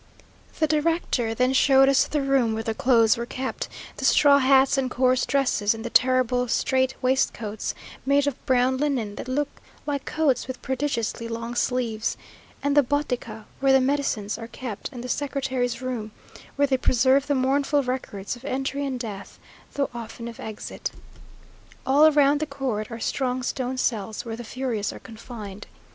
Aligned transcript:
The 0.57 0.65
director 0.65 1.35
then 1.35 1.53
showed 1.53 1.87
us 1.87 2.07
the 2.07 2.23
room 2.23 2.55
where 2.55 2.63
the 2.63 2.73
clothes 2.73 3.19
are 3.19 3.25
kept; 3.27 3.67
the 3.97 4.03
straw 4.05 4.39
hats 4.39 4.75
and 4.75 4.89
coarse 4.89 5.27
dresses, 5.27 5.75
and 5.75 5.85
the 5.85 5.91
terrible 5.91 6.47
straight 6.47 6.95
waistcoats 7.03 7.75
made 8.03 8.25
of 8.25 8.43
brown 8.47 8.77
linen, 8.77 9.13
that 9.17 9.27
look 9.27 9.61
like 9.85 10.05
coats 10.05 10.47
with 10.47 10.59
prodigiously 10.63 11.27
long 11.27 11.53
sleeves, 11.53 12.17
and 12.63 12.75
the 12.75 12.81
Botica 12.81 13.45
where 13.59 13.71
the 13.71 13.79
medicines 13.79 14.39
are 14.39 14.47
kept, 14.47 14.89
and 14.91 15.03
the 15.03 15.07
secretary's 15.07 15.83
room 15.83 16.09
where 16.55 16.65
they 16.65 16.77
preserve 16.77 17.27
the 17.27 17.35
mournful 17.35 17.83
records 17.83 18.35
of 18.35 18.43
entry 18.43 18.83
and 18.83 18.99
death 18.99 19.37
though 19.75 19.91
often 19.93 20.27
of 20.27 20.39
exit. 20.39 20.89
All 21.85 22.11
round 22.11 22.39
the 22.39 22.47
court 22.47 22.89
are 22.89 22.99
strong 22.99 23.43
stone 23.43 23.77
cells, 23.77 24.25
where 24.25 24.35
the 24.35 24.43
furious 24.43 24.91
are 24.91 24.97
confined. 24.99 25.67